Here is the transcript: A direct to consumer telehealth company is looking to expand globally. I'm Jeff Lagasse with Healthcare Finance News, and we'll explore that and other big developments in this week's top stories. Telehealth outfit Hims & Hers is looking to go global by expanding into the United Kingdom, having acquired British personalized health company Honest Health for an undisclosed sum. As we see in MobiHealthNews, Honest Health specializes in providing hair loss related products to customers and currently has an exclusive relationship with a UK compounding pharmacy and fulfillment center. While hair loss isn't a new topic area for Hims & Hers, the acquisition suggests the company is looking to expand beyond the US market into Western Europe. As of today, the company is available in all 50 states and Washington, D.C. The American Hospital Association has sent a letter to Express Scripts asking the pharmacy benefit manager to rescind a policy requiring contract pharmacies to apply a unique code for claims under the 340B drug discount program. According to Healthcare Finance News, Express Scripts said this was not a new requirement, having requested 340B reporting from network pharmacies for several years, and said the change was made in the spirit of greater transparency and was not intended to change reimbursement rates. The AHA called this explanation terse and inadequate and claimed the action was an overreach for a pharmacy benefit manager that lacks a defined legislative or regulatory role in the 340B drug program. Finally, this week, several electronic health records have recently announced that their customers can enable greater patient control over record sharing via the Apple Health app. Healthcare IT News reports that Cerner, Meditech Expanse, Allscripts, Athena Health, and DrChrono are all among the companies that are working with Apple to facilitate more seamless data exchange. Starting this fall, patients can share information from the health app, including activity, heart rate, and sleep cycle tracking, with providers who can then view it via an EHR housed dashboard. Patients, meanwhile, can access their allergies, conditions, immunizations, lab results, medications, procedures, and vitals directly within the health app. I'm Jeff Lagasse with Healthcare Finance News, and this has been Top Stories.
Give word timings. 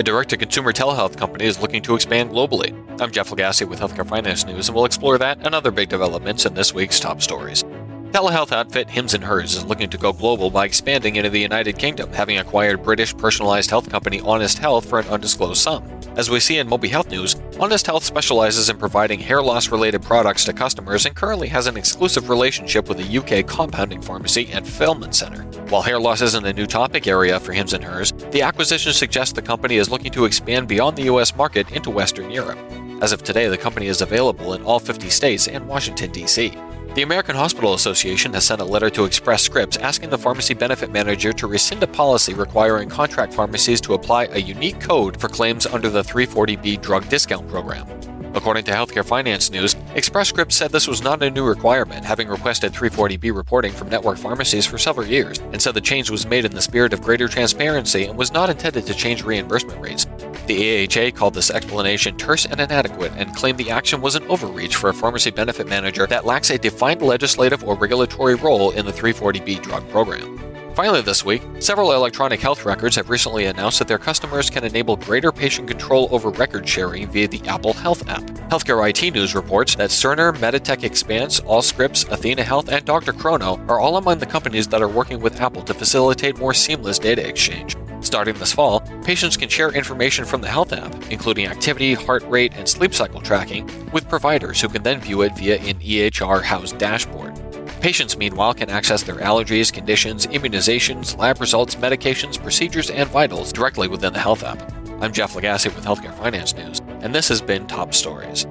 A 0.00 0.02
direct 0.02 0.30
to 0.30 0.38
consumer 0.38 0.72
telehealth 0.72 1.18
company 1.18 1.44
is 1.44 1.60
looking 1.60 1.82
to 1.82 1.94
expand 1.94 2.30
globally. 2.30 2.72
I'm 3.02 3.10
Jeff 3.10 3.28
Lagasse 3.28 3.68
with 3.68 3.80
Healthcare 3.80 4.08
Finance 4.08 4.46
News, 4.46 4.66
and 4.66 4.74
we'll 4.74 4.86
explore 4.86 5.18
that 5.18 5.44
and 5.44 5.54
other 5.54 5.70
big 5.70 5.90
developments 5.90 6.46
in 6.46 6.54
this 6.54 6.72
week's 6.72 6.98
top 6.98 7.20
stories. 7.20 7.64
Telehealth 8.10 8.50
outfit 8.50 8.88
Hims 8.88 9.12
& 9.12 9.22
Hers 9.22 9.56
is 9.56 9.66
looking 9.66 9.90
to 9.90 9.98
go 9.98 10.14
global 10.14 10.50
by 10.50 10.64
expanding 10.64 11.16
into 11.16 11.28
the 11.28 11.38
United 11.38 11.76
Kingdom, 11.76 12.10
having 12.14 12.38
acquired 12.38 12.82
British 12.82 13.14
personalized 13.14 13.68
health 13.68 13.90
company 13.90 14.22
Honest 14.22 14.56
Health 14.56 14.88
for 14.88 15.00
an 15.00 15.08
undisclosed 15.08 15.60
sum. 15.60 15.99
As 16.16 16.28
we 16.28 16.40
see 16.40 16.58
in 16.58 16.68
MobiHealthNews, 16.68 17.60
Honest 17.60 17.86
Health 17.86 18.02
specializes 18.02 18.68
in 18.68 18.76
providing 18.78 19.20
hair 19.20 19.40
loss 19.40 19.70
related 19.70 20.02
products 20.02 20.44
to 20.44 20.52
customers 20.52 21.06
and 21.06 21.14
currently 21.14 21.46
has 21.48 21.68
an 21.68 21.76
exclusive 21.76 22.28
relationship 22.28 22.88
with 22.88 22.98
a 22.98 23.18
UK 23.18 23.46
compounding 23.46 24.02
pharmacy 24.02 24.48
and 24.52 24.66
fulfillment 24.66 25.14
center. 25.14 25.42
While 25.70 25.82
hair 25.82 26.00
loss 26.00 26.20
isn't 26.20 26.44
a 26.44 26.52
new 26.52 26.66
topic 26.66 27.06
area 27.06 27.38
for 27.38 27.52
Hims 27.52 27.72
& 27.72 27.82
Hers, 27.82 28.12
the 28.32 28.42
acquisition 28.42 28.92
suggests 28.92 29.32
the 29.32 29.40
company 29.40 29.76
is 29.76 29.88
looking 29.88 30.10
to 30.12 30.24
expand 30.24 30.66
beyond 30.66 30.96
the 30.96 31.04
US 31.04 31.34
market 31.36 31.70
into 31.70 31.90
Western 31.90 32.30
Europe. 32.30 32.58
As 33.00 33.12
of 33.12 33.22
today, 33.22 33.48
the 33.48 33.56
company 33.56 33.86
is 33.86 34.02
available 34.02 34.52
in 34.54 34.62
all 34.64 34.80
50 34.80 35.08
states 35.10 35.46
and 35.46 35.68
Washington, 35.68 36.10
D.C. 36.10 36.52
The 36.94 37.02
American 37.02 37.36
Hospital 37.36 37.74
Association 37.74 38.34
has 38.34 38.46
sent 38.46 38.60
a 38.60 38.64
letter 38.64 38.90
to 38.90 39.04
Express 39.04 39.44
Scripts 39.44 39.76
asking 39.76 40.10
the 40.10 40.18
pharmacy 40.18 40.54
benefit 40.54 40.90
manager 40.90 41.32
to 41.32 41.46
rescind 41.46 41.84
a 41.84 41.86
policy 41.86 42.34
requiring 42.34 42.88
contract 42.88 43.32
pharmacies 43.32 43.80
to 43.82 43.94
apply 43.94 44.24
a 44.24 44.40
unique 44.40 44.80
code 44.80 45.20
for 45.20 45.28
claims 45.28 45.66
under 45.66 45.88
the 45.88 46.02
340B 46.02 46.82
drug 46.82 47.08
discount 47.08 47.48
program. 47.48 47.86
According 48.34 48.64
to 48.64 48.72
Healthcare 48.72 49.04
Finance 49.04 49.52
News, 49.52 49.76
Express 49.94 50.30
Scripts 50.30 50.56
said 50.56 50.72
this 50.72 50.88
was 50.88 51.00
not 51.00 51.22
a 51.22 51.30
new 51.30 51.46
requirement, 51.46 52.04
having 52.04 52.26
requested 52.26 52.72
340B 52.72 53.34
reporting 53.36 53.72
from 53.72 53.88
network 53.88 54.18
pharmacies 54.18 54.66
for 54.66 54.76
several 54.76 55.06
years, 55.06 55.38
and 55.52 55.62
said 55.62 55.74
the 55.74 55.80
change 55.80 56.10
was 56.10 56.26
made 56.26 56.44
in 56.44 56.52
the 56.52 56.60
spirit 56.60 56.92
of 56.92 57.02
greater 57.02 57.28
transparency 57.28 58.06
and 58.06 58.18
was 58.18 58.32
not 58.32 58.50
intended 58.50 58.84
to 58.86 58.94
change 58.94 59.22
reimbursement 59.22 59.80
rates. 59.80 60.06
The 60.50 60.88
AHA 60.88 61.12
called 61.12 61.34
this 61.34 61.48
explanation 61.48 62.16
terse 62.16 62.44
and 62.44 62.58
inadequate 62.58 63.12
and 63.14 63.32
claimed 63.36 63.56
the 63.56 63.70
action 63.70 64.00
was 64.00 64.16
an 64.16 64.24
overreach 64.24 64.74
for 64.74 64.90
a 64.90 64.92
pharmacy 64.92 65.30
benefit 65.30 65.68
manager 65.68 66.08
that 66.08 66.26
lacks 66.26 66.50
a 66.50 66.58
defined 66.58 67.02
legislative 67.02 67.62
or 67.62 67.76
regulatory 67.76 68.34
role 68.34 68.72
in 68.72 68.84
the 68.84 68.90
340B 68.90 69.62
drug 69.62 69.88
program. 69.90 70.40
Finally, 70.74 71.02
this 71.02 71.24
week, 71.24 71.40
several 71.60 71.92
electronic 71.92 72.40
health 72.40 72.64
records 72.64 72.96
have 72.96 73.10
recently 73.10 73.44
announced 73.44 73.78
that 73.78 73.86
their 73.86 73.96
customers 73.96 74.50
can 74.50 74.64
enable 74.64 74.96
greater 74.96 75.30
patient 75.30 75.68
control 75.68 76.08
over 76.10 76.30
record 76.30 76.68
sharing 76.68 77.08
via 77.08 77.28
the 77.28 77.46
Apple 77.46 77.72
Health 77.72 78.08
app. 78.08 78.22
Healthcare 78.50 78.88
IT 78.90 79.14
News 79.14 79.36
reports 79.36 79.76
that 79.76 79.90
Cerner, 79.90 80.36
Meditech 80.36 80.82
Expanse, 80.82 81.38
Allscripts, 81.42 82.10
Athena 82.10 82.42
Health, 82.42 82.68
and 82.68 82.84
DrChrono 82.84 83.68
are 83.68 83.78
all 83.78 83.98
among 83.98 84.18
the 84.18 84.26
companies 84.26 84.66
that 84.66 84.82
are 84.82 84.88
working 84.88 85.20
with 85.20 85.40
Apple 85.40 85.62
to 85.62 85.74
facilitate 85.74 86.38
more 86.38 86.54
seamless 86.54 86.98
data 86.98 87.24
exchange. 87.24 87.76
Starting 88.00 88.34
this 88.34 88.52
fall, 88.52 88.80
patients 89.04 89.36
can 89.36 89.48
share 89.48 89.70
information 89.72 90.24
from 90.24 90.40
the 90.40 90.48
health 90.48 90.72
app, 90.72 90.94
including 91.10 91.46
activity, 91.46 91.94
heart 91.94 92.22
rate, 92.28 92.54
and 92.56 92.68
sleep 92.68 92.94
cycle 92.94 93.20
tracking, 93.20 93.68
with 93.92 94.08
providers 94.08 94.60
who 94.60 94.68
can 94.68 94.82
then 94.82 95.00
view 95.00 95.22
it 95.22 95.36
via 95.36 95.58
an 95.58 95.78
EHR 95.80 96.42
housed 96.42 96.78
dashboard. 96.78 97.38
Patients, 97.80 98.16
meanwhile, 98.16 98.54
can 98.54 98.70
access 98.70 99.02
their 99.02 99.16
allergies, 99.16 99.72
conditions, 99.72 100.26
immunizations, 100.26 101.16
lab 101.18 101.40
results, 101.40 101.76
medications, 101.76 102.42
procedures, 102.42 102.90
and 102.90 103.08
vitals 103.10 103.52
directly 103.52 103.88
within 103.88 104.12
the 104.12 104.18
health 104.18 104.42
app. 104.42 104.60
I'm 105.02 105.12
Jeff 105.12 105.34
Lagasse 105.34 105.74
with 105.74 105.84
Healthcare 105.84 106.14
Finance 106.14 106.54
News, 106.54 106.80
and 107.00 107.14
this 107.14 107.28
has 107.28 107.40
been 107.40 107.66
Top 107.66 107.94
Stories. 107.94 108.46